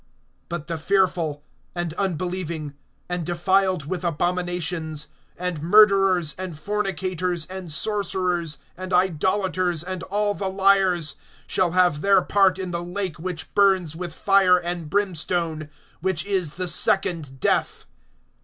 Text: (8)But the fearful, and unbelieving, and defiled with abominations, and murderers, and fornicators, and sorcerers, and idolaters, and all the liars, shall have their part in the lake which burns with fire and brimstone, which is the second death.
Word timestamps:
(8)But 0.49 0.65
the 0.65 0.79
fearful, 0.79 1.43
and 1.75 1.93
unbelieving, 1.93 2.73
and 3.07 3.23
defiled 3.23 3.85
with 3.85 4.03
abominations, 4.03 5.09
and 5.37 5.61
murderers, 5.61 6.33
and 6.39 6.57
fornicators, 6.57 7.45
and 7.45 7.71
sorcerers, 7.71 8.57
and 8.75 8.93
idolaters, 8.93 9.83
and 9.83 10.01
all 10.01 10.33
the 10.33 10.49
liars, 10.49 11.17
shall 11.45 11.73
have 11.73 12.01
their 12.01 12.23
part 12.23 12.57
in 12.57 12.71
the 12.71 12.81
lake 12.83 13.19
which 13.19 13.53
burns 13.53 13.95
with 13.95 14.11
fire 14.11 14.57
and 14.57 14.89
brimstone, 14.89 15.69
which 15.99 16.25
is 16.25 16.53
the 16.53 16.67
second 16.67 17.39
death. 17.39 17.85